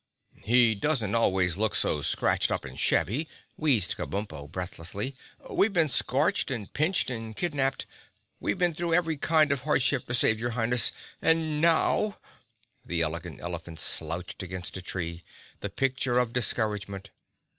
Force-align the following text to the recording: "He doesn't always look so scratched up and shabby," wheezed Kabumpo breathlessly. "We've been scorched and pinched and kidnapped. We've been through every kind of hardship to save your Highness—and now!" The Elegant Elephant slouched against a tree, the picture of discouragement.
"He 0.43 0.73
doesn't 0.73 1.13
always 1.13 1.57
look 1.57 1.75
so 1.75 2.01
scratched 2.01 2.51
up 2.51 2.65
and 2.65 2.79
shabby," 2.79 3.27
wheezed 3.55 3.95
Kabumpo 3.97 4.47
breathlessly. 4.51 5.15
"We've 5.47 5.73
been 5.73 5.89
scorched 5.89 6.49
and 6.49 6.73
pinched 6.73 7.11
and 7.11 7.35
kidnapped. 7.35 7.85
We've 8.39 8.57
been 8.57 8.73
through 8.73 8.95
every 8.95 9.15
kind 9.15 9.51
of 9.51 9.61
hardship 9.61 10.07
to 10.07 10.15
save 10.15 10.39
your 10.39 10.55
Highness—and 10.57 11.61
now!" 11.61 12.17
The 12.83 13.03
Elegant 13.03 13.41
Elephant 13.41 13.79
slouched 13.79 14.41
against 14.41 14.75
a 14.75 14.81
tree, 14.81 15.23
the 15.59 15.69
picture 15.69 16.17
of 16.17 16.33
discouragement. 16.33 17.11